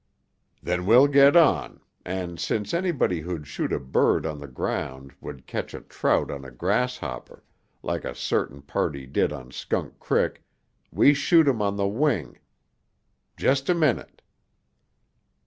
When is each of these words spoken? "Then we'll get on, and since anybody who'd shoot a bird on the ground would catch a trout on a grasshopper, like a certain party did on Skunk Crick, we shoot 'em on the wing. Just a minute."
"Then 0.63 0.87
we'll 0.87 1.05
get 1.05 1.35
on, 1.35 1.79
and 2.03 2.39
since 2.39 2.73
anybody 2.73 3.19
who'd 3.19 3.45
shoot 3.45 3.71
a 3.71 3.79
bird 3.79 4.25
on 4.25 4.39
the 4.39 4.47
ground 4.47 5.13
would 5.21 5.45
catch 5.45 5.75
a 5.75 5.81
trout 5.81 6.31
on 6.31 6.43
a 6.43 6.49
grasshopper, 6.49 7.43
like 7.83 8.03
a 8.03 8.15
certain 8.15 8.63
party 8.63 9.05
did 9.05 9.31
on 9.31 9.51
Skunk 9.51 9.99
Crick, 9.99 10.41
we 10.91 11.13
shoot 11.13 11.47
'em 11.47 11.61
on 11.61 11.75
the 11.75 11.87
wing. 11.87 12.39
Just 13.37 13.69
a 13.69 13.75
minute." 13.75 14.23